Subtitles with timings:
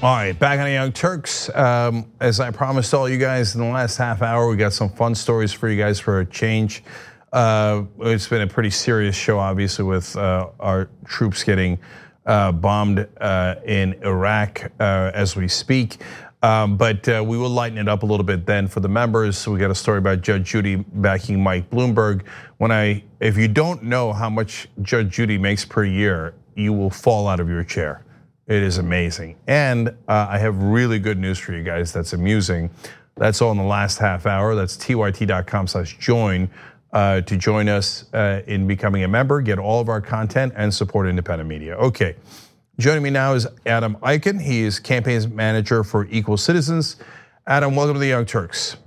[0.00, 1.52] All right, back on the Young Turks.
[1.56, 4.90] Um, as I promised all you guys in the last half hour, we got some
[4.90, 6.84] fun stories for you guys for a change.
[7.32, 11.80] Uh, it's been a pretty serious show, obviously, with uh, our troops getting
[12.26, 15.96] uh, bombed uh, in Iraq uh, as we speak.
[16.44, 19.36] Um, but uh, we will lighten it up a little bit then for the members.
[19.36, 22.24] So we got a story about Judge Judy backing Mike Bloomberg.
[22.58, 26.90] When I, if you don't know how much Judge Judy makes per year, you will
[26.90, 28.04] fall out of your chair.
[28.48, 29.36] It is amazing.
[29.46, 32.70] And uh, I have really good news for you guys that's amusing.
[33.16, 34.54] That's all in the last half hour.
[34.54, 36.48] That's tyt.com slash join
[36.94, 40.72] uh, to join us uh, in becoming a member, get all of our content, and
[40.72, 41.76] support independent media.
[41.76, 42.16] Okay,
[42.78, 44.40] joining me now is Adam Eichen.
[44.40, 46.96] He is campaign manager for Equal Citizens.
[47.46, 48.78] Adam, welcome to the Young Turks.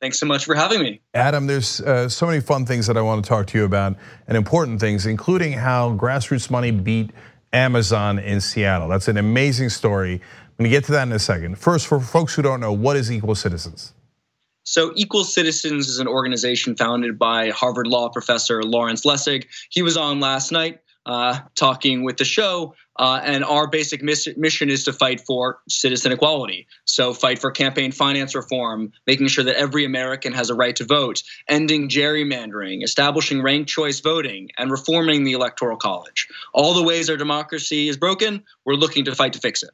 [0.00, 1.00] Thanks so much for having me.
[1.14, 3.96] Adam, there's uh, so many fun things that I want to talk to you about
[4.28, 7.10] and important things, including how grassroots money beat
[7.52, 8.88] Amazon in Seattle.
[8.88, 10.14] That's an amazing story.
[10.14, 11.58] I'm gonna get to that in a second.
[11.58, 13.92] First, for folks who don't know, what is Equal Citizens?
[14.64, 19.46] So, Equal Citizens is an organization founded by Harvard Law professor Lawrence Lessig.
[19.70, 22.74] He was on last night uh, talking with the show.
[22.98, 26.66] Uh, and our basic mission is to fight for citizen equality.
[26.84, 30.84] So, fight for campaign finance reform, making sure that every American has a right to
[30.84, 36.28] vote, ending gerrymandering, establishing ranked choice voting, and reforming the Electoral College.
[36.52, 39.70] All the ways our democracy is broken, we're looking to fight to fix it.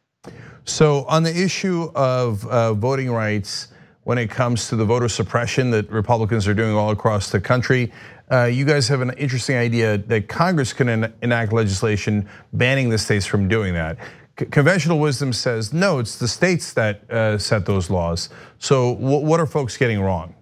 [0.64, 3.68] So, on the issue of uh, voting rights,
[4.08, 7.92] when it comes to the voter suppression that Republicans are doing all across the country,
[8.32, 13.26] uh, you guys have an interesting idea that Congress can enact legislation banning the states
[13.26, 13.98] from doing that.
[14.34, 18.30] Conventional wisdom says no, it's the states that uh, set those laws.
[18.58, 20.34] So, what are folks getting wrong?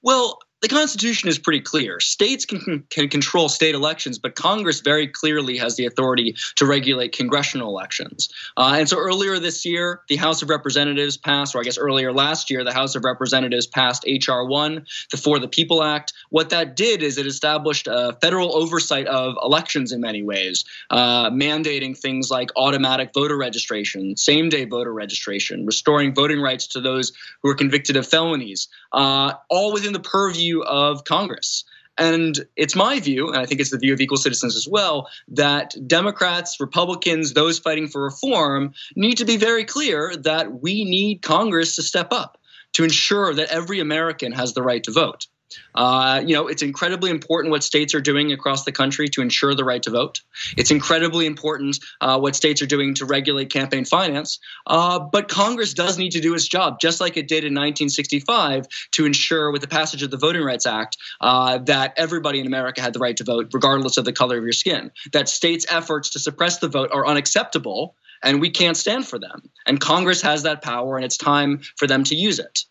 [0.00, 1.98] Well, the Constitution is pretty clear.
[1.98, 7.10] States can, can control state elections, but Congress very clearly has the authority to regulate
[7.10, 8.32] congressional elections.
[8.56, 12.12] Uh, and so earlier this year, the House of Representatives passed, or I guess earlier
[12.12, 14.46] last year, the House of Representatives passed H.R.
[14.46, 16.12] 1, the For the People Act.
[16.30, 21.28] What that did is it established a federal oversight of elections in many ways, uh,
[21.30, 27.12] mandating things like automatic voter registration, same day voter registration, restoring voting rights to those
[27.42, 31.64] who are convicted of felonies, uh, all within the purview view of Congress.
[31.98, 35.08] And it's my view, and I think it's the view of equal citizens as well,
[35.28, 41.20] that Democrats, Republicans, those fighting for reform need to be very clear that we need
[41.20, 42.38] Congress to step up
[42.72, 45.26] to ensure that every American has the right to vote.
[45.74, 49.54] Uh, you know, it's incredibly important what states are doing across the country to ensure
[49.54, 50.20] the right to vote.
[50.56, 54.38] It's incredibly important uh, what states are doing to regulate campaign finance.
[54.66, 58.66] Uh, but Congress does need to do its job, just like it did in 1965,
[58.92, 62.80] to ensure, with the passage of the Voting Rights Act, uh, that everybody in America
[62.80, 64.90] had the right to vote, regardless of the color of your skin.
[65.12, 69.50] That states' efforts to suppress the vote are unacceptable, and we can't stand for them.
[69.66, 72.64] And Congress has that power, and it's time for them to use it.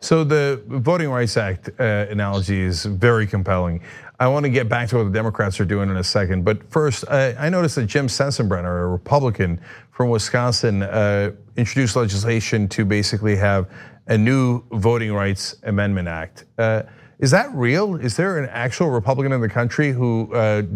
[0.00, 3.80] So the Voting Rights Act uh, analogy is very compelling.
[4.20, 6.70] I want to get back to what the Democrats are doing in a second, but
[6.70, 9.60] first, I noticed that Jim Sensenbrenner, a Republican
[9.90, 13.68] from Wisconsin, uh, introduced legislation to basically have
[14.06, 16.44] a new Voting Rights Amendment Act.
[16.58, 16.84] Uh,
[17.18, 17.96] is that real?
[17.96, 20.28] Is there an actual Republican in the country who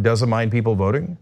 [0.02, 1.16] doesn't mind people voting?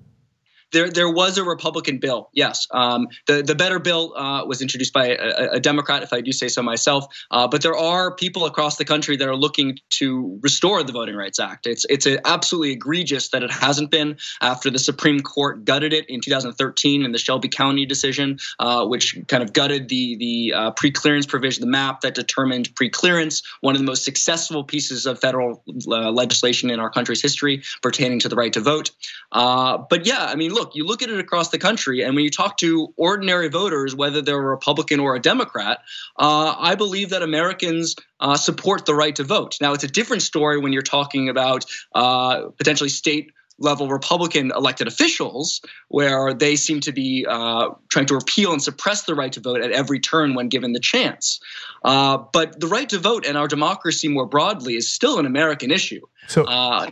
[0.73, 2.31] There there was a Republican bill.
[2.33, 6.21] Yes, um, the the better bill uh, was introduced by a, a, Democrat, if I
[6.21, 7.07] do say so myself.
[7.31, 11.17] Uh, but there are people across the country that are looking to restore the Voting
[11.17, 11.67] Rights Act.
[11.67, 16.21] It's it's absolutely egregious that it hasn't been after the Supreme Court gutted it in
[16.21, 21.27] 2013 in the Shelby County decision, uh, which kind of gutted the the uh, pre-clearance
[21.27, 26.11] provision, the map that determined pre-clearance, one of the most successful pieces of federal uh,
[26.11, 28.91] legislation in our country's history pertaining to the right to vote.
[29.33, 32.15] Uh, but yeah, I mean, look look, you look at it across the country, and
[32.15, 35.79] when you talk to ordinary voters, whether they're a Republican or a Democrat,
[36.19, 39.57] uh, I believe that Americans uh, support the right to vote.
[39.61, 43.33] Now, it's a different story when you're talking about uh, potentially state
[43.63, 49.03] level Republican elected officials, where they seem to be uh, trying to repeal and suppress
[49.03, 51.41] the right to vote at every turn when given the chance.
[51.85, 55.71] Uh, but the right to vote and our democracy more broadly is still an American
[55.71, 56.01] issue.
[56.27, 56.91] So, uh,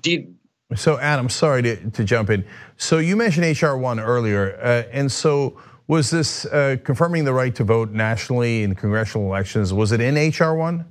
[0.74, 2.44] so, Adam, sorry to, to jump in.
[2.76, 7.54] So, you mentioned HR one earlier, uh, and so was this uh, confirming the right
[7.54, 9.72] to vote nationally in congressional elections?
[9.72, 10.84] Was it in HR one?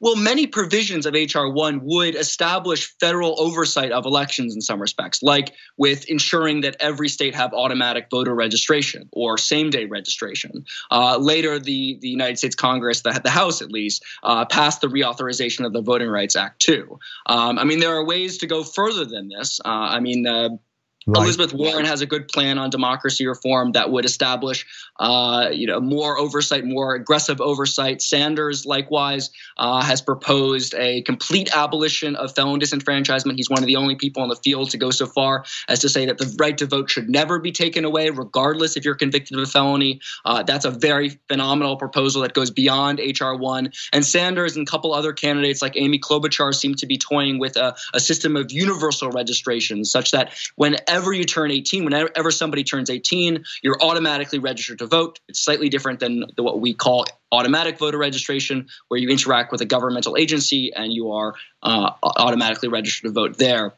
[0.00, 1.50] Well, many provisions of H.R.
[1.50, 7.08] 1 would establish federal oversight of elections in some respects, like with ensuring that every
[7.08, 10.64] state have automatic voter registration or same day registration.
[10.90, 14.88] Uh, later, the, the United States Congress, the, the House at least, uh, passed the
[14.88, 16.98] reauthorization of the Voting Rights Act too.
[17.26, 19.60] Um, I mean, there are ways to go further than this.
[19.64, 20.26] Uh, I mean,
[21.08, 21.22] Right.
[21.22, 24.66] Elizabeth Warren has a good plan on democracy reform that would establish,
[24.98, 28.02] uh, you know, more oversight, more aggressive oversight.
[28.02, 33.36] Sanders, likewise, uh, has proposed a complete abolition of felon disenfranchisement.
[33.36, 35.88] He's one of the only people in the field to go so far as to
[35.88, 39.38] say that the right to vote should never be taken away, regardless if you're convicted
[39.38, 40.00] of a felony.
[40.24, 43.70] Uh, that's a very phenomenal proposal that goes beyond HR one.
[43.92, 47.56] And Sanders and a couple other candidates like Amy Klobuchar seem to be toying with
[47.56, 52.64] a, a system of universal registration, such that whenever whenever you turn 18, whenever somebody
[52.64, 55.20] turns 18, you're automatically registered to vote.
[55.28, 59.60] It's slightly different than the, what we call automatic voter registration, where you interact with
[59.60, 63.74] a governmental agency and you are uh, automatically registered to vote there.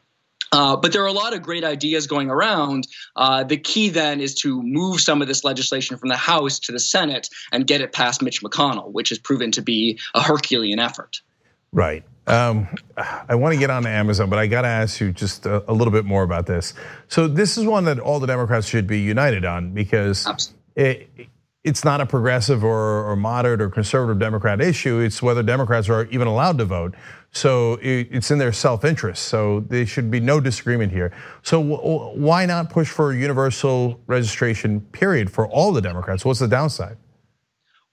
[0.53, 2.87] Uh, but there are a lot of great ideas going around.
[3.17, 6.71] Uh, the key then is to move some of this legislation from the House to
[6.71, 10.79] the Senate and get it past Mitch McConnell, which has proven to be a Herculean
[10.79, 11.21] effort.
[11.73, 12.05] Right.
[12.29, 15.47] Um, I want to get on to Amazon, but I got to ask you just
[15.47, 16.75] a, a, little bit more about this.
[17.07, 21.09] So this is one that all the Democrats should be united on because it,
[21.63, 24.99] it's not a progressive or, or, moderate or conservative Democrat issue.
[24.99, 26.93] It's whether Democrats are even allowed to vote.
[27.31, 29.23] So it, it's in their self-interest.
[29.23, 31.11] So there should be no disagreement here.
[31.41, 36.23] So why not push for universal registration period for all the Democrats?
[36.23, 36.97] What's the downside?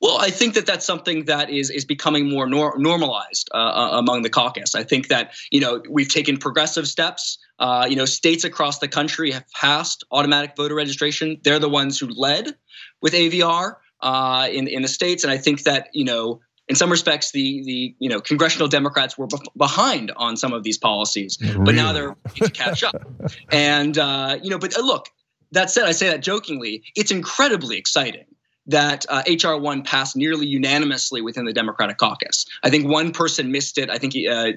[0.07, 3.99] Well, I think that that's something that is is becoming more nor- normalized uh, uh,
[3.99, 4.77] among the caucus.
[4.77, 7.39] I think that you know we've taken progressive steps.
[7.59, 11.41] Uh, you know, states across the country have passed automatic voter registration.
[11.43, 12.55] They're the ones who led
[13.03, 16.39] with AVR uh, in in the states, and I think that you know
[16.69, 19.27] in some respects, the the you know congressional Democrats were
[19.57, 21.59] behind on some of these policies, really?
[21.59, 22.95] but now they're to catch up.
[23.51, 25.09] and uh, you know, but uh, look,
[25.51, 26.85] that said, I say that jokingly.
[26.95, 28.27] It's incredibly exciting
[28.67, 32.47] that uh, HR one passed nearly unanimously within the Democratic caucus.
[32.63, 33.91] I think one person missed it.
[33.91, 34.53] I think he, uh,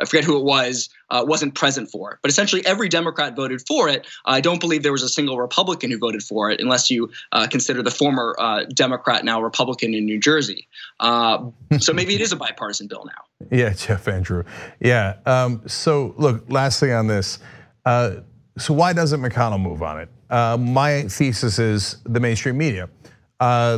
[0.00, 2.18] I forget who it was, uh, wasn't present for it.
[2.22, 4.06] But essentially, every Democrat voted for it.
[4.24, 7.46] I don't believe there was a single Republican who voted for it, unless you uh,
[7.46, 10.66] consider the former uh, Democrat, now Republican in New Jersey.
[10.98, 11.46] Uh,
[11.78, 13.22] so maybe it is a bipartisan bill now.
[13.50, 14.44] Yeah, Jeff Van Drew.
[14.80, 15.16] Yeah.
[15.26, 17.40] Um, so look, last thing on this.
[17.84, 18.18] Uh,
[18.56, 20.08] so why doesn't McConnell move on it?
[20.30, 22.88] Uh, my thesis is the mainstream media.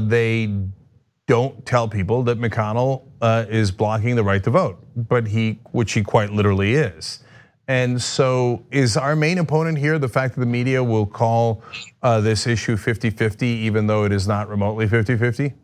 [0.00, 0.48] They
[1.26, 5.92] don't tell people that McConnell uh, is blocking the right to vote, but he, which
[5.92, 7.20] he quite literally is.
[7.66, 11.62] And so, is our main opponent here the fact that the media will call
[12.02, 15.54] uh, this issue 50 50, even though it is not remotely 50 50?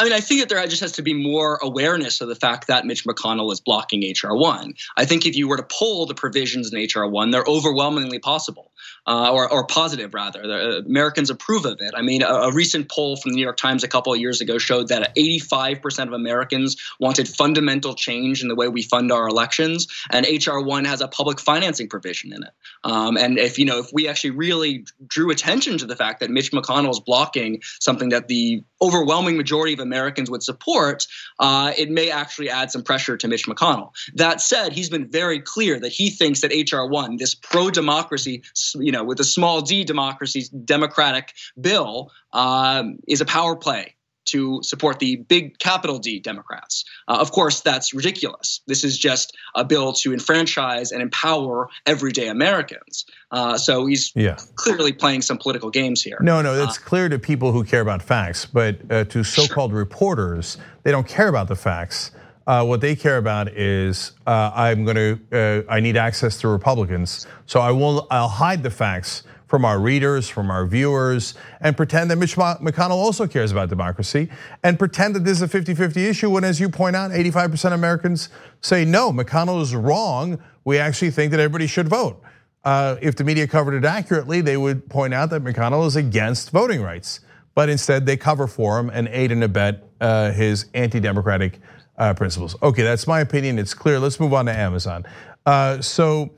[0.00, 2.66] I mean, I think that there just has to be more awareness of the fact
[2.68, 4.72] that Mitch McConnell is blocking HR one.
[4.96, 8.69] I think if you were to pull the provisions in HR one, they're overwhelmingly possible,
[9.06, 10.42] uh, or, or positive rather.
[10.46, 11.92] The, uh, Americans approve of it.
[11.96, 14.40] I mean, a, a, recent poll from the New York Times a couple of years
[14.40, 19.28] ago showed that 85% of Americans wanted fundamental change in the way we fund our
[19.28, 22.50] elections, and HR one has a public financing provision in it.
[22.84, 26.30] Um, and if you know, if we actually really drew attention to the fact that
[26.30, 31.06] Mitch McConnell is blocking something that the overwhelming majority of Americans would support,
[31.38, 33.92] uh, it may actually add some pressure to Mitch McConnell.
[34.14, 38.42] That said, he's been very clear that he thinks that HR one, this pro-democracy,
[38.78, 43.94] you know, with a small d democracy, democratic bill, um, is a power play
[44.26, 46.84] to support the big capital D Democrats.
[47.08, 48.60] Uh, of course, that's ridiculous.
[48.66, 53.06] This is just a bill to enfranchise and empower everyday Americans.
[53.30, 54.36] Uh, so he's yeah.
[54.54, 56.18] clearly playing some political games here.
[56.20, 59.72] No, no, it's uh, clear to people who care about facts, but uh, to so-called
[59.72, 59.78] sure.
[59.78, 62.10] reporters, they don't care about the facts.
[62.46, 64.96] Uh, what they care about is uh, I'm going
[65.30, 69.80] to I need access to Republicans, so I will I'll hide the facts from our
[69.80, 74.30] readers, from our viewers, and pretend that Mitch McConnell also cares about democracy,
[74.62, 77.66] and pretend that this is a 50 50 issue when, as you point out, 85%
[77.66, 78.28] of Americans
[78.60, 80.40] say no, McConnell is wrong.
[80.64, 82.22] We actually think that everybody should vote.
[82.62, 86.50] Uh, if the media covered it accurately, they would point out that McConnell is against
[86.50, 87.20] voting rights.
[87.54, 91.58] But instead, they cover for him and aid and abet uh, his anti democratic uh,
[92.16, 92.56] principles.
[92.62, 93.58] Okay, that's my opinion.
[93.58, 93.98] It's clear.
[93.98, 95.04] Let's move on to Amazon.
[95.82, 96.30] So,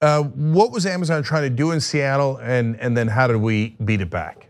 [0.00, 3.76] uh, what was Amazon trying to do in Seattle, and and then how did we
[3.84, 4.48] beat it back?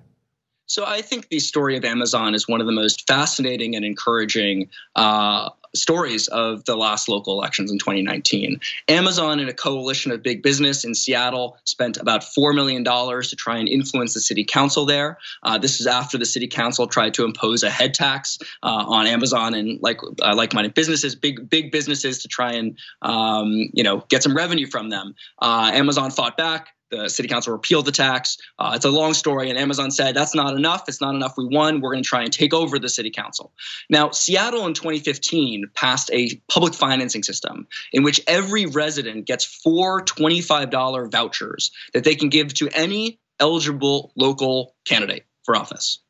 [0.69, 4.69] So I think the story of Amazon is one of the most fascinating and encouraging
[4.97, 8.61] uh, stories of the last local elections in 2019.
[8.89, 13.57] Amazon and a coalition of big business in Seattle spent about $4 million to try
[13.59, 15.19] and influence the city council there.
[15.43, 19.07] Uh, this is after the city council tried to impose a head tax uh, on
[19.07, 24.05] Amazon and like uh, like-minded businesses, big big businesses to try and um, you know
[24.09, 25.15] get some revenue from them.
[25.41, 28.39] Uh, Amazon fought back the city council repealed the tax.
[28.59, 30.85] Uh, it's a long story, and Amazon said that's not enough.
[30.89, 31.35] It's not enough.
[31.37, 31.81] We won.
[31.81, 33.53] We're going to try and take over the city council.
[33.91, 40.05] Now, Seattle in 2015 passed a public financing system in which every resident gets four
[40.05, 46.01] $25 vouchers that they can give to any eligible local candidate for office.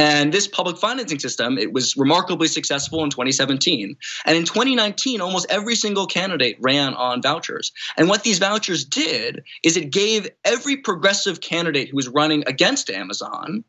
[0.00, 3.94] And this public financing system, it was remarkably successful in 2017.
[4.24, 7.70] And in 2019, almost every single candidate ran on vouchers.
[7.98, 12.88] And what these vouchers did is it gave every progressive candidate who was running against
[12.88, 13.62] Amazon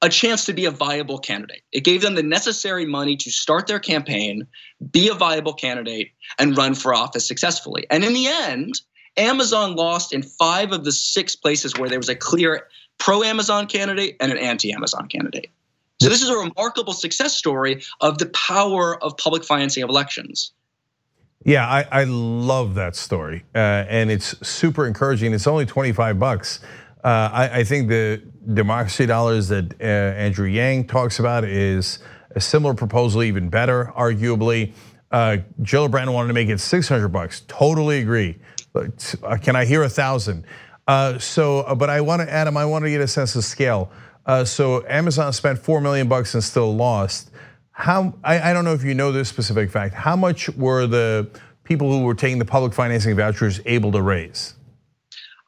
[0.00, 1.60] a chance to be a viable candidate.
[1.70, 4.46] It gave them the necessary money to start their campaign,
[4.90, 7.86] be a viable candidate, and run for office successfully.
[7.90, 8.80] And in the end,
[9.18, 13.66] Amazon lost in five of the six places where there was a clear pro Amazon
[13.66, 15.50] candidate and an anti Amazon candidate.
[16.00, 20.52] So this is a remarkable success story of the power of public financing of elections.
[21.44, 25.32] Yeah, I, I love that story, uh, and it's super encouraging.
[25.32, 26.60] It's only twenty five bucks.
[27.04, 28.20] Uh, I, I, think the
[28.52, 32.00] democracy dollars that uh, Andrew Yang talks about is
[32.34, 34.72] a similar proposal, even better, arguably.
[35.12, 37.42] Uh, Gillibrand wanted to make it six hundred bucks.
[37.46, 38.36] Totally agree.
[38.72, 40.44] But uh, can I hear a thousand?
[40.88, 43.90] Uh, so, but I want to, Adam, I want to get a sense of scale.
[44.28, 47.30] Uh, so Amazon spent four million bucks and still lost.
[47.72, 49.94] How I, I don't know if you know this specific fact.
[49.94, 51.30] How much were the
[51.64, 54.54] people who were taking the public financing vouchers able to raise?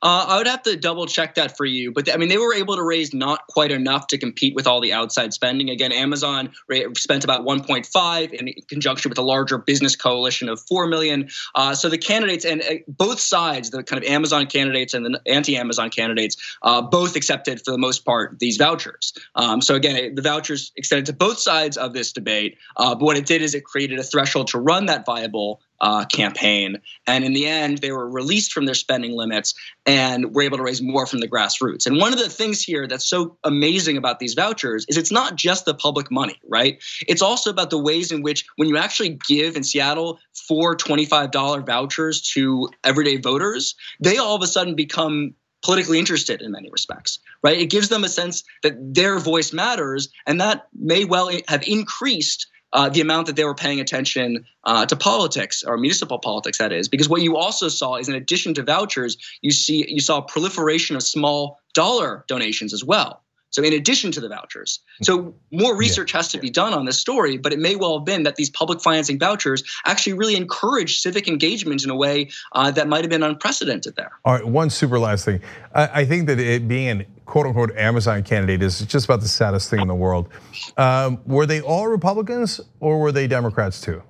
[0.02, 2.54] Uh, I would have to double check that for you, but I mean, they were
[2.54, 5.68] able to raise not quite enough to compete with all the outside spending.
[5.68, 6.52] Again, Amazon
[6.96, 11.28] spent about 1.5 in conjunction with a larger business coalition of 4 million.
[11.54, 15.20] Uh, so the candidates and uh, both sides, the kind of Amazon candidates and the
[15.26, 19.12] anti-Amazon candidates, uh, both accepted for the most part these vouchers.
[19.34, 22.56] Um, so again, the vouchers extended to both sides of this debate.
[22.76, 26.04] Uh, but what it did is it created a threshold to run that viable uh,
[26.06, 26.76] campaign.
[27.06, 29.54] And in the end, they were released from their spending limits
[29.86, 31.86] and were able to raise more from the grassroots.
[31.86, 35.36] And one of the things here that's so amazing about these vouchers is it's not
[35.36, 36.82] just the public money, right?
[37.08, 41.66] It's also about the ways in which when you actually give in Seattle four $25
[41.66, 47.18] vouchers to everyday voters, they all of a sudden become politically interested in many respects,
[47.42, 47.58] right?
[47.58, 52.46] It gives them a sense that their voice matters, and that may well have increased
[52.72, 56.72] uh, the amount that they were paying attention uh, to politics or municipal politics that
[56.72, 56.88] is.
[56.88, 60.96] Because what you also saw is in addition to vouchers you see you saw proliferation
[60.96, 66.12] of small dollar donations as well so in addition to the vouchers so more research
[66.12, 66.18] yeah.
[66.18, 68.50] has to be done on this story but it may well have been that these
[68.50, 73.10] public financing vouchers actually really encouraged civic engagement in a way uh, that might have
[73.10, 75.40] been unprecedented there all right one super last thing
[75.74, 79.28] i, I think that it being an quote unquote Amazon candidate is just about the
[79.28, 80.28] saddest thing in the world.
[80.76, 84.02] Um, were they all Republicans or were they Democrats too?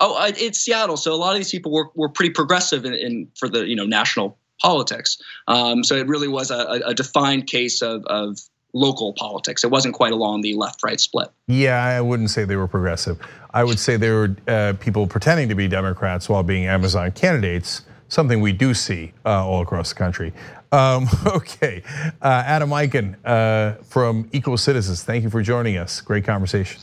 [0.00, 3.28] Oh, it's Seattle, so a lot of these people were, were pretty progressive in, in
[3.38, 5.20] for the you know national politics.
[5.48, 8.38] Um, so it really was a, a defined case of, of
[8.72, 9.64] local politics.
[9.64, 11.28] It wasn't quite along the left-right split.
[11.48, 13.18] Yeah, I wouldn't say they were progressive.
[13.52, 17.82] I would say they were uh, people pretending to be Democrats while being Amazon candidates.
[18.08, 20.32] Something we do see uh, all across the country.
[20.72, 21.82] Um, okay,
[22.22, 26.00] uh, Adam Eichen uh, from Equal Citizens, thank you for joining us.
[26.00, 26.82] Great conversation.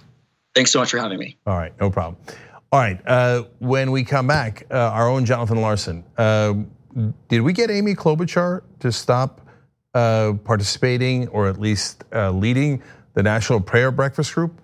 [0.55, 1.37] Thanks so much for having me.
[1.45, 2.17] All right, no problem.
[2.71, 6.55] All right, uh, when we come back, uh, our own Jonathan Larsen, uh,
[7.27, 9.41] did we get Amy Klobuchar to stop
[9.93, 12.81] uh, participating or at least leading
[13.13, 14.59] the National Prayer Breakfast Group?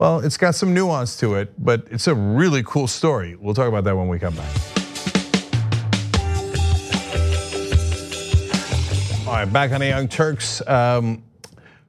[0.00, 3.36] Well, it's got some nuance to it, but it's a really cool story.
[3.36, 4.74] We'll talk about that when we come back.
[9.26, 10.60] All right, back on the Young Turks.
[10.66, 11.22] Um,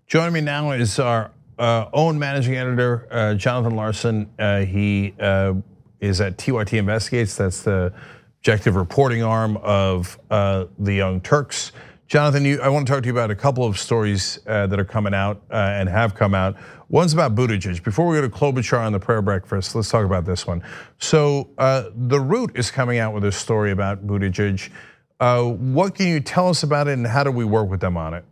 [0.08, 4.30] joining me now is our uh, own managing editor, uh, Jonathan Larsen.
[4.40, 5.54] Uh, he uh,
[6.00, 7.36] is at TYT Investigates.
[7.36, 7.92] That's the
[8.46, 11.72] objective reporting arm of uh, the Young Turks.
[12.06, 14.80] Jonathan, you, I want to talk to you about a couple of stories uh, that
[14.80, 16.56] are coming out and have come out.
[16.88, 17.84] One's about Buttigieg.
[17.84, 20.62] Before we go to Klobuchar on the prayer breakfast, let's talk about this one.
[21.00, 24.70] So, The Root is coming out with a story about Buttigieg.
[25.20, 27.98] Uh, what can you tell us about it and how do we work with them
[27.98, 28.26] on it?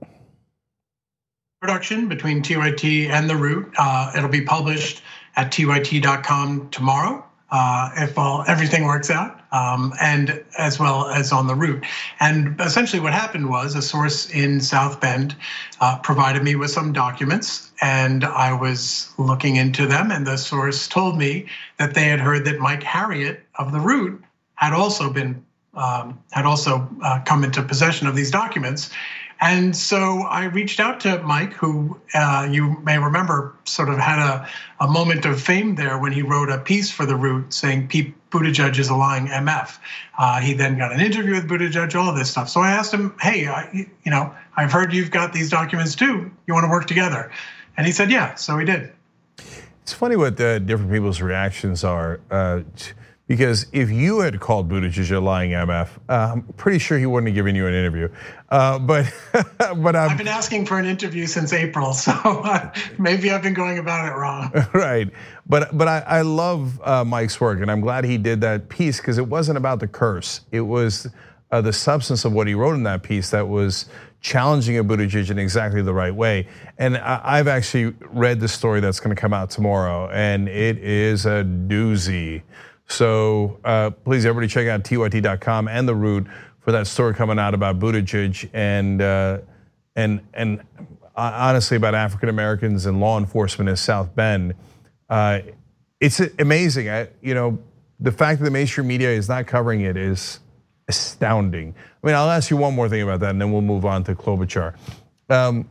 [1.60, 3.74] Production between TYT and The Root.
[3.80, 5.02] Uh, it'll be published
[5.36, 7.26] at tyt.com tomorrow.
[7.56, 11.86] Uh, if all everything works out, um, and as well as on the Root.
[12.20, 15.36] And essentially, what happened was a source in South Bend
[15.80, 20.10] uh, provided me with some documents, and I was looking into them.
[20.10, 21.46] And the source told me
[21.78, 24.20] that they had heard that Mike Harriot of the Root
[24.56, 25.46] had also been
[25.76, 28.92] um, had also uh, come into possession of these documents.
[29.44, 34.18] And so I reached out to Mike, who uh, you may remember sort of had
[34.18, 34.48] a,
[34.80, 38.14] a moment of fame there when he wrote a piece for The Root saying Pete
[38.32, 39.78] Buttigieg is a lying MF.
[40.18, 42.48] Uh, he then got an interview with Buttigieg, all of this stuff.
[42.48, 46.32] So I asked him, hey, I, you know, I've heard you've got these documents too.
[46.48, 47.30] You want to work together?
[47.76, 48.36] And he said, yeah.
[48.36, 48.94] So we did.
[49.82, 52.22] It's funny what the different people's reactions are.
[52.32, 52.62] Uh,
[53.28, 57.30] because if you had called Buttigieg a lying MF, uh, I'm pretty sure he wouldn't
[57.30, 58.10] have given you an interview.
[58.50, 59.12] Uh, but
[59.78, 63.80] but i have been asking for an interview since April, so maybe I've been going
[63.80, 64.52] about it wrong.
[64.74, 65.10] Right,
[65.48, 68.98] but but I, I love uh, Mike's work, and I'm glad he did that piece
[68.98, 70.42] because it wasn't about the curse.
[70.52, 71.08] It was
[71.52, 73.86] uh, the substance of what he wrote in that piece that was
[74.22, 76.48] challenging a Buttigieg in exactly the right way.
[76.78, 81.26] And I've actually read the story that's going to come out tomorrow, and it is
[81.26, 82.42] a doozy.
[82.88, 86.28] So uh, please, everybody, check out tyt.com and the Root
[86.60, 89.40] for that story coming out about Buttigieg and uh,
[89.96, 90.62] and and
[91.16, 94.56] honestly about African Americans and law enforcement in South Bend.
[95.10, 95.40] Uh,
[96.00, 96.90] it's amazing.
[96.90, 97.60] I, you know,
[98.00, 100.40] the fact that the mainstream media is not covering it is
[100.88, 101.74] astounding.
[102.04, 104.04] I mean, I'll ask you one more thing about that, and then we'll move on
[104.06, 104.76] to Klobuchar.
[105.30, 105.70] Um,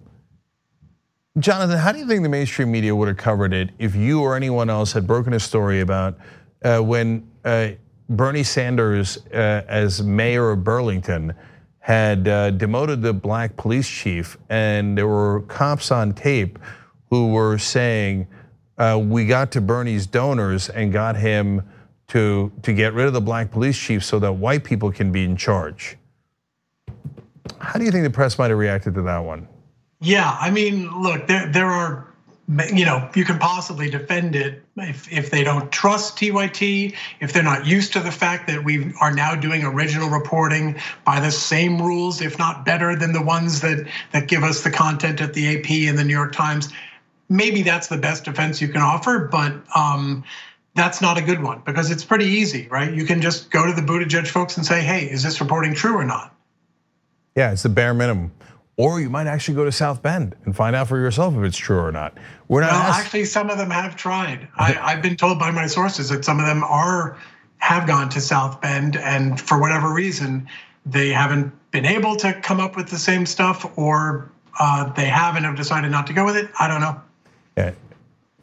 [1.39, 4.37] Jonathan, how do you think the mainstream media would have covered it if you or
[4.37, 6.21] anyone else had broken a story about uh,
[6.81, 7.71] when uh,
[8.09, 11.35] Bernie Sanders, uh, as mayor of Burlington,
[11.79, 12.25] had
[12.59, 16.59] demoted the black police chief, and there were cops on tape
[17.11, 18.29] who were saying,
[18.79, 21.63] "We got to Bernie's donors and got him."
[22.13, 25.25] to, to get rid of the black police chief so that white people can be
[25.25, 25.97] in charge.
[27.59, 29.49] How do you think the press might have reacted to that one?
[30.01, 32.12] Yeah, I mean, look, there there are
[32.49, 37.43] you know, you can possibly defend it if, if they don't trust TYT, if they're
[37.43, 41.81] not used to the fact that we are now doing original reporting by the same
[41.81, 45.57] rules, if not better than the ones that, that give us the content at the
[45.57, 46.69] AP and the New York Times.
[47.29, 50.25] Maybe that's the best defense you can offer, but um,
[50.75, 52.93] that's not a good one because it's pretty easy, right?
[52.93, 55.97] You can just go to the Buttigieg folks and say, hey, is this reporting true
[55.97, 56.35] or not?
[57.37, 58.33] Yeah, it's the bare minimum
[58.77, 61.57] or you might actually go to South Bend and find out for yourself if it's
[61.57, 62.17] true or not.
[62.49, 62.73] We're not.
[62.73, 64.49] Well, actually, some of them have tried.
[64.57, 67.19] I, have been told by my sources that some of them are
[67.59, 70.49] have gone to South Bend, and for whatever reason,
[70.85, 75.37] they haven't been able to come up with the same stuff, or uh, they have
[75.37, 76.51] and have decided not to go with it.
[76.59, 77.01] I don't know.
[77.57, 77.73] Yeah.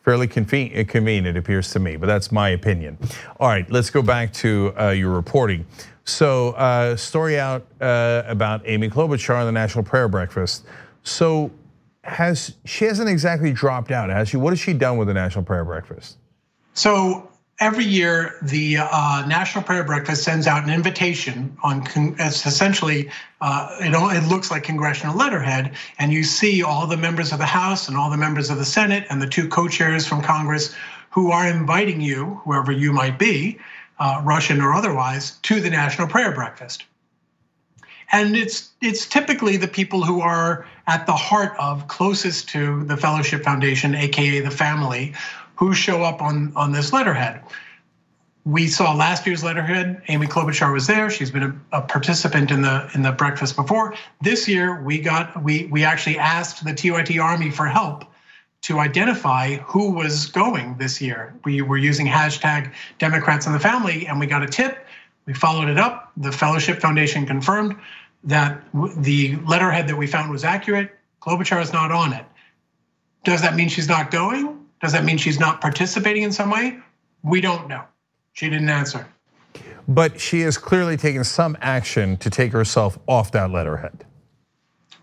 [0.03, 2.97] Fairly convenient, it appears to me, but that's my opinion.
[3.39, 5.65] All right, let's go back to uh, your reporting.
[6.05, 10.65] So, uh, story out uh, about Amy Klobuchar and the National Prayer Breakfast.
[11.03, 11.51] So,
[12.03, 14.37] has she hasn't exactly dropped out, has she?
[14.37, 16.17] What has she done with the National Prayer Breakfast?
[16.73, 21.85] So every year, the uh, National Prayer Breakfast sends out an invitation on.
[22.19, 23.09] It's essentially,
[23.41, 27.45] uh, it, it looks like congressional letterhead, and you see all the members of the
[27.45, 30.75] House and all the members of the Senate and the two co-chairs from Congress
[31.09, 33.59] who are inviting you, whoever you might be,
[33.99, 36.85] uh, Russian or otherwise, to the National Prayer Breakfast.
[38.11, 42.97] And it's it's typically the people who are at the heart of closest to the
[42.97, 45.13] Fellowship Foundation, aka the family,
[45.59, 47.43] who show up on on this letterhead.
[48.45, 50.01] We saw last year's letterhead.
[50.07, 51.09] Amy Klobuchar was there.
[51.09, 53.93] She's been a, a, participant in the in the breakfast before.
[54.21, 58.05] This year, we got we we actually asked the TYT Army for help
[58.61, 61.37] to identify who was going this year.
[61.43, 64.85] We were using hashtag Democrats in the Family, and we got a tip.
[65.25, 66.11] We followed it up.
[66.15, 67.75] The Fellowship Foundation confirmed
[68.23, 68.61] that
[68.97, 70.97] the letterhead that we found was accurate.
[71.21, 72.25] Klobuchar is not on it.
[73.25, 74.58] Does that mean she's not going?
[74.81, 76.79] Does that mean she's not participating in some way?
[77.23, 77.83] We don't know.
[78.33, 79.05] She didn't answer.
[79.87, 84.05] But she has clearly taken some action to take herself off that letterhead.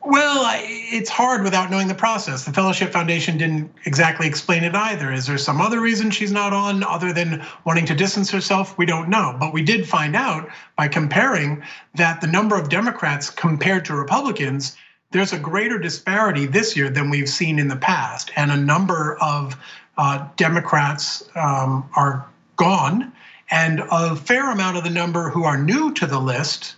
[0.09, 2.45] Well, it's hard without knowing the process.
[2.45, 5.13] The Fellowship Foundation didn't exactly explain it either.
[5.13, 8.79] Is there some other reason she's not on other than wanting to distance herself?
[8.79, 9.37] We don't know.
[9.41, 11.61] But we did find out by comparing
[11.97, 14.77] that the number of Democrats compared to Republicans,
[15.11, 18.31] there's a greater disparity this year than we've seen in the past.
[18.37, 19.57] And a number of
[19.97, 23.13] uh, Democrats um, are gone,
[23.51, 26.75] and a fair amount of the number who are new to the list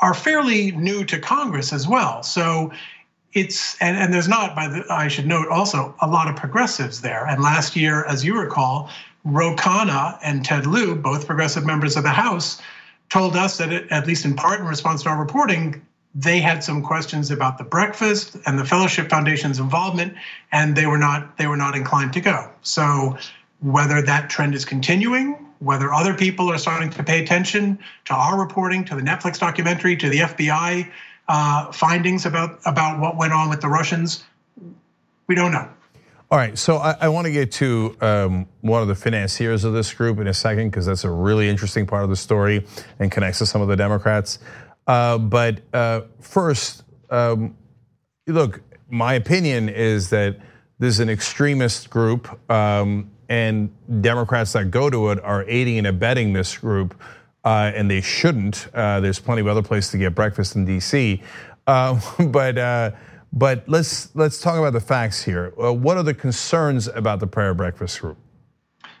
[0.00, 2.22] are fairly new to Congress as well.
[2.22, 2.72] So
[3.32, 7.00] it's and, and there's not by the I should note also a lot of progressives
[7.00, 7.26] there.
[7.26, 8.90] And last year, as you recall,
[9.24, 12.60] Ro Khanna and Ted Lieu, both progressive members of the House,
[13.10, 16.64] told us that it, at least in part in response to our reporting, they had
[16.64, 20.14] some questions about the breakfast and the Fellowship Foundation's involvement,
[20.52, 22.50] and they were not they were not inclined to go.
[22.62, 23.16] So
[23.60, 28.38] whether that trend is continuing whether other people are starting to pay attention to our
[28.38, 30.90] reporting, to the Netflix documentary, to the FBI
[31.28, 34.24] uh, findings about about what went on with the Russians.
[35.26, 35.68] We don't know.
[36.30, 39.72] All right, so I, I want to get to um, one of the financiers of
[39.72, 42.66] this group in a second because that's a really interesting part of the story
[42.98, 44.38] and connects to some of the Democrats.
[44.88, 47.56] Uh, but uh, first, um,
[48.26, 50.38] look, my opinion is that
[50.78, 53.70] this is an extremist group, um, and
[54.00, 56.98] Democrats that go to it are aiding and abetting this group,
[57.44, 58.68] uh, and they shouldn't.
[58.72, 61.22] Uh, there's plenty of other places to get breakfast in D.C.,
[61.66, 62.96] uh, but
[63.32, 65.52] but let's let's talk about the facts here.
[65.62, 68.16] Uh, what are the concerns about the prayer breakfast group?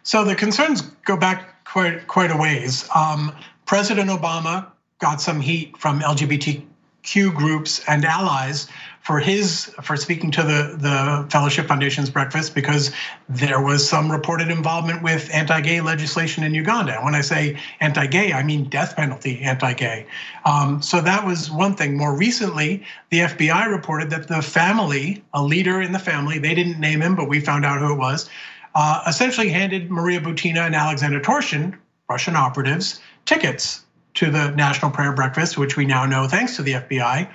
[0.02, 2.88] So the concerns go back quite quite a ways.
[2.94, 3.32] Um,
[3.64, 8.68] President Obama got some heat from LGBTQ groups and allies
[9.00, 12.90] for his for speaking to the the Fellowship Foundation's breakfast because
[13.28, 16.96] there was some reported involvement with anti-gay legislation in Uganda.
[16.96, 20.06] And when I say anti-gay, I mean death penalty anti-gay.
[20.44, 21.96] Um, so that was one thing.
[21.96, 26.78] More recently, the FBI reported that the family, a leader in the family, they didn't
[26.78, 28.28] name him, but we found out who it was,
[28.74, 31.78] uh, essentially handed Maria Butina and Alexander Torshin,
[32.10, 33.84] Russian operatives, tickets
[34.18, 37.28] to the National Prayer Breakfast, which we now know thanks to the FBI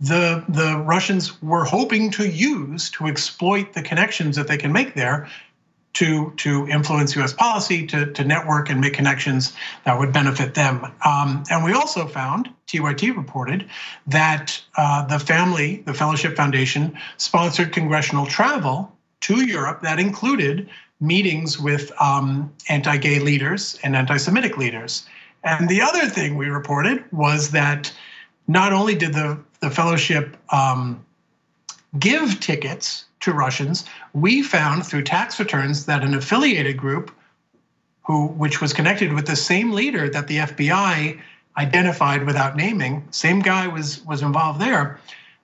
[0.00, 4.94] the the Russians were hoping to use to exploit the connections that they can make
[4.94, 5.28] there
[5.92, 7.32] to to influence U.S.
[7.32, 9.52] policy, to to network and make connections
[9.84, 10.84] that would benefit them.
[11.04, 13.68] Um, and we also found TYT reported
[14.06, 21.58] that uh, the family, the Fellowship Foundation, sponsored congressional travel to Europe that included meetings
[21.58, 25.06] with um, anti-gay leaders and anti-Semitic leaders.
[25.42, 27.92] And the other thing we reported was that
[28.46, 31.04] not only did the the fellowship um,
[31.98, 37.10] give tickets to Russians, we found through tax returns that an affiliated group,
[38.02, 41.20] who which was connected with the same leader that the FBI
[41.56, 44.98] identified without naming, same guy was was involved there.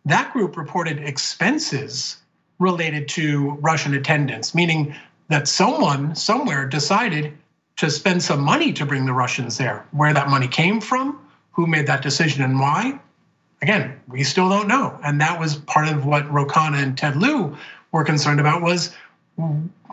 [0.04, 2.16] That group reported expenses
[2.59, 4.94] related to Russian attendance, meaning
[5.28, 7.37] that someone somewhere decided
[7.76, 9.86] to spend some money to bring the Russians there.
[9.90, 11.20] Where that money came from,
[11.52, 12.98] who made that decision and why,
[13.62, 14.98] again, we still don't know.
[15.04, 17.56] And that was part of what Ro Khanna and Ted Lieu
[17.92, 18.94] were concerned about was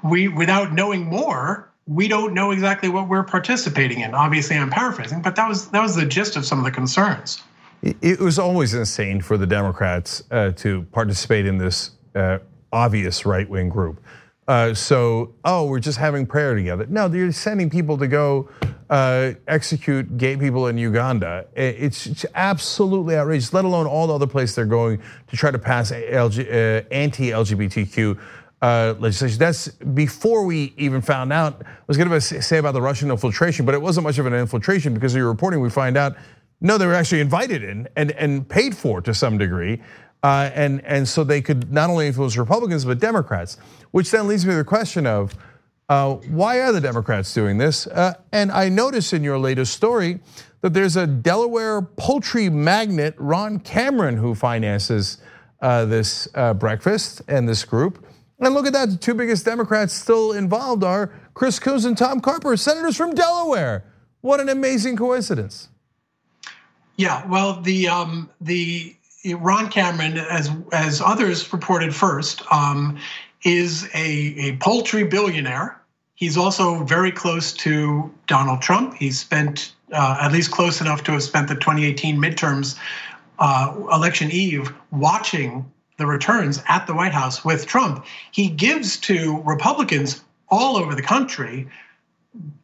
[0.04, 4.14] we, without knowing more, we don't know exactly what we're participating in.
[4.14, 7.42] Obviously, I'm paraphrasing, but that was that was the gist of some of the concerns.
[7.82, 12.40] It was always insane for the Democrats uh, to participate in this uh,
[12.72, 14.02] obvious right wing group.
[14.48, 16.86] Uh, so, oh, we're just having prayer together.
[16.88, 18.50] No, they're sending people to go
[18.90, 21.46] uh, execute gay people in Uganda.
[21.56, 25.92] It's, absolutely outrageous, let alone all the other places they're going to try to pass
[25.92, 28.20] uh, anti-LGBTQ
[28.62, 29.40] uh, legislation.
[29.40, 31.62] That's before we even found out.
[31.66, 34.34] I was going to say about the Russian infiltration, but it wasn't much of an
[34.34, 35.60] infiltration because of your reporting.
[35.60, 36.16] We find out
[36.64, 39.82] no, they were actually invited in and, and paid for to some degree.
[40.24, 43.58] Uh, and, and so they could not only influence Republicans, but Democrats,
[43.92, 45.36] which then leads me to the question of
[45.90, 47.88] uh, why are the Democrats doing this?
[47.88, 50.20] Uh, and I notice in your latest story
[50.62, 55.18] that there's a Delaware poultry magnate, Ron Cameron, who finances
[55.62, 58.06] this breakfast and this group.
[58.40, 62.20] And look at that, the two biggest Democrats still involved are Chris Coons and Tom
[62.20, 63.86] Carper, senators from Delaware.
[64.22, 65.70] What an amazing coincidence.
[66.96, 68.96] Yeah, well, the um, the
[69.32, 72.98] Ron Cameron, as as others reported first, um,
[73.44, 75.80] is a, a poultry billionaire.
[76.16, 78.96] He's also very close to Donald Trump.
[78.96, 82.78] He's spent uh, at least close enough to have spent the 2018 midterms
[83.40, 88.06] uh, election eve watching the returns at the White House with Trump.
[88.32, 91.68] He gives to Republicans all over the country,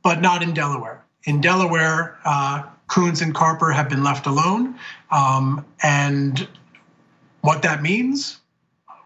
[0.03, 1.03] but not in Delaware.
[1.25, 4.77] In Delaware, uh, Coons and Carper have been left alone.
[5.11, 6.47] Um, and
[7.41, 8.39] what that means,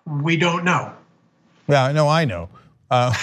[0.05, 0.91] we don't know.
[1.67, 2.49] Yeah, no, I know.
[2.89, 3.13] Uh,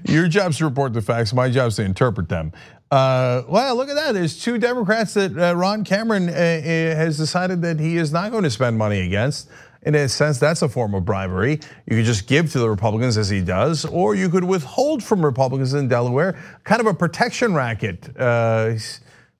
[0.04, 1.32] your job's to report the facts.
[1.32, 2.52] My job's to interpret them.
[2.90, 4.12] Uh, well, look at that.
[4.12, 8.32] There's two Democrats that uh, Ron Cameron uh, uh, has decided that he is not
[8.32, 9.48] going to spend money against.
[9.82, 11.58] In a sense, that's a form of bribery.
[11.86, 15.24] You could just give to the Republicans as he does, or you could withhold from
[15.24, 18.74] Republicans in Delaware, kind of a protection racket uh,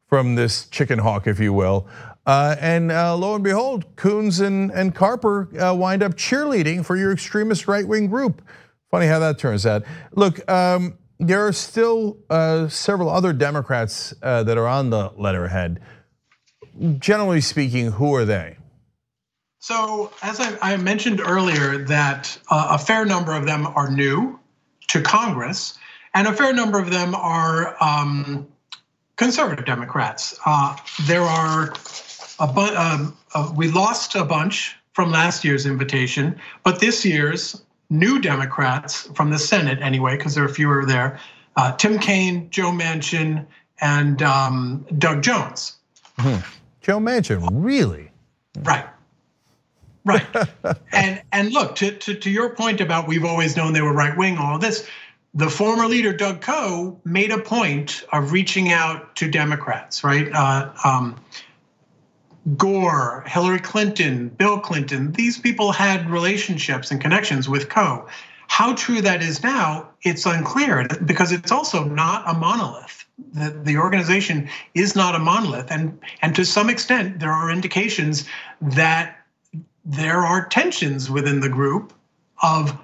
[0.09, 1.87] from this chicken hawk, if you will.
[2.25, 7.13] Uh, and uh, lo and behold, Coons and, and Carper wind up cheerleading for your
[7.13, 8.41] extremist right wing group.
[8.91, 9.83] Funny how that turns out.
[10.13, 12.17] Look, um, there are still
[12.71, 15.81] several other Democrats that are on the letterhead.
[16.99, 18.57] Generally speaking, who are they?
[19.61, 24.41] So, as I, I mentioned earlier, that uh, a fair number of them are new
[24.89, 25.79] to Congress,
[26.15, 28.49] and a fair number of them are um,
[29.17, 30.39] conservative Democrats.
[30.47, 31.75] Uh, there are
[32.39, 37.63] a bu- um, uh, we lost a bunch from last year's invitation, but this year's
[37.91, 41.21] new Democrats from the Senate, anyway, because there are fewer there
[41.57, 43.45] uh, Tim Kaine, Joe Manchin,
[43.81, 45.77] and um, Doug Jones.
[46.19, 46.37] Hmm.
[46.81, 48.11] Joe Manchin, really?
[48.61, 48.87] Right.
[50.05, 50.27] Right.
[50.93, 54.17] and and look, to, to, to your point about we've always known they were right
[54.17, 54.89] wing, all this,
[55.35, 60.29] the former leader Doug Coe made a point of reaching out to Democrats, right?
[60.33, 61.17] Uh, um,
[62.57, 68.09] Gore, Hillary Clinton, Bill Clinton, these people had relationships and connections with Coe.
[68.49, 73.05] How true that is now, it's unclear because it's also not a monolith.
[73.33, 75.71] The, the organization is not a monolith.
[75.71, 78.27] And, and to some extent, there are indications
[78.61, 79.20] that
[79.85, 81.93] there are tensions within the group
[82.43, 82.79] of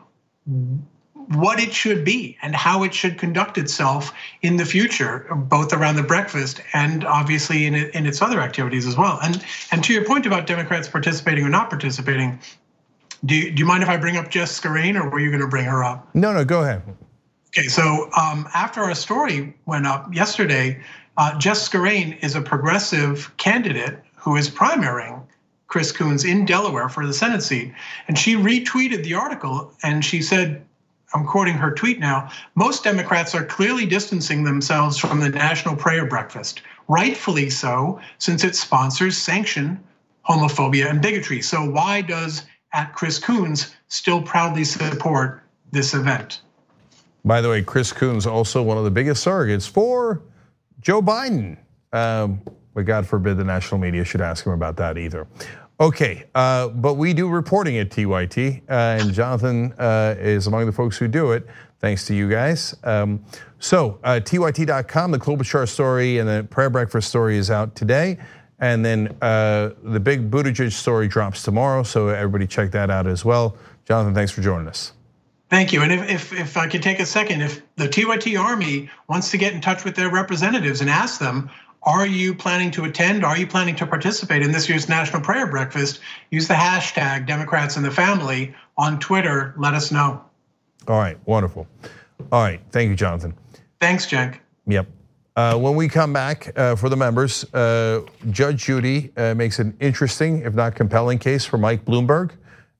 [1.29, 5.97] what it should be and how it should conduct itself in the future, both around
[5.97, 9.19] the breakfast and obviously in, in its other activities as well.
[9.23, 12.39] And and to your point about Democrats participating or not participating,
[13.25, 15.41] do you, do you mind if I bring up Jess Scarane, or were you going
[15.41, 16.15] to bring her up?
[16.15, 16.83] No, no, go ahead.
[17.49, 20.81] Okay, so um, after our story went up yesterday,
[21.17, 25.23] uh, Jess Scarane is a progressive candidate who is primarying
[25.69, 27.73] Chris Coons in Delaware for the Senate seat.
[28.09, 30.65] And she retweeted the article and she said,
[31.15, 36.07] I'm quoting her tweet now most Democrats are clearly distancing themselves from the National Prayer
[36.07, 39.83] Breakfast, rightfully so, since it sponsors sanction
[40.29, 41.41] homophobia and bigotry.
[41.41, 46.41] So, why does at Chris Coons still proudly support this event?
[47.25, 50.23] By the way, Chris Coons also one of the biggest surrogates for
[50.81, 51.57] Joe Biden.
[51.93, 52.41] Um,
[52.77, 55.27] but God forbid the national media should ask him about that either.
[55.81, 60.73] Okay, uh, but we do reporting at TYT, uh, and Jonathan uh, is among the
[60.73, 61.47] folks who do it,
[61.81, 62.77] thanks to you guys.
[62.85, 63.25] Um,
[63.59, 68.19] so, TYT.com, the Klobuchar story and the prayer breakfast story is out today.
[68.59, 73.57] And then the big Buttigieg story drops tomorrow, so everybody check that out as well.
[73.87, 74.93] Jonathan, thanks for joining us.
[75.49, 75.83] Thank you.
[75.83, 79.39] And if, if, if I could take a second, if the TYT Army wants to
[79.39, 81.51] get in touch with their representatives and ask them,
[81.87, 83.25] are you planning to attend?
[83.25, 86.01] Are you planning to participate in this year's National Prayer Breakfast?
[86.31, 89.55] Use the hashtag Democrats in the Family on Twitter.
[89.57, 90.23] Let us know.
[90.89, 91.67] All right, wonderful.
[92.33, 93.35] All right, thank you, Jonathan.
[93.81, 94.41] Thanks, Cenk.
[94.67, 94.89] Yep.
[95.37, 99.77] Uh, when we come back uh, for the members, uh, Judge Judy uh, makes an
[99.81, 102.33] interesting, if not compelling, case for Mike Bloomberg.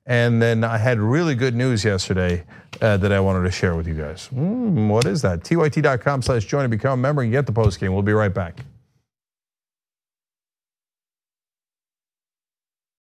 [0.07, 2.45] And then I had really good news yesterday
[2.81, 4.31] uh, that I wanted to share with you guys.
[4.33, 5.41] Mm, what is that?
[5.41, 7.93] TYT.com slash join and become a member and get the post game.
[7.93, 8.65] We'll be right back.